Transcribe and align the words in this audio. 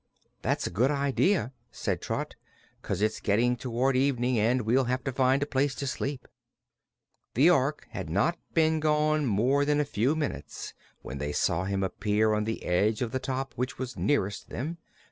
"That's 0.41 0.65
a 0.65 0.71
good 0.71 0.89
idea," 0.89 1.53
said 1.71 2.01
Trot, 2.01 2.33
"'cause 2.81 3.03
it's 3.03 3.19
getting 3.19 3.55
toward 3.55 3.95
evening 3.95 4.39
and 4.39 4.63
we'll 4.63 4.85
have 4.85 5.03
to 5.03 5.11
find 5.11 5.43
a 5.43 5.45
place 5.45 5.75
to 5.75 5.85
sleep." 5.85 6.27
The 7.35 7.51
Ork 7.51 7.85
had 7.91 8.09
not 8.09 8.39
been 8.55 8.79
gone 8.79 9.27
more 9.27 9.63
than 9.63 9.79
a 9.79 9.85
few 9.85 10.15
minutes 10.15 10.73
when 11.03 11.19
they 11.19 11.31
saw 11.31 11.65
him 11.65 11.83
appear 11.83 12.33
on 12.33 12.45
the 12.45 12.65
edge 12.65 13.03
of 13.03 13.11
the 13.11 13.19
top 13.19 13.53
which 13.53 13.77
was 13.77 13.95
nearest 13.95 14.49
them. 14.49 14.79